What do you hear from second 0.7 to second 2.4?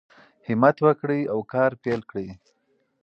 وکړئ او کار پیل کړئ.